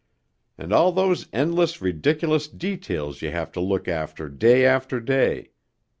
And 0.57 0.73
all 0.73 0.91
those 0.91 1.27
endless 1.31 1.79
ridiculous 1.79 2.47
details 2.47 3.21
you 3.21 3.29
have 3.29 3.51
to 3.51 3.59
look 3.59 3.87
after 3.87 4.29
day 4.29 4.65
after 4.65 4.99
day 4.99 5.51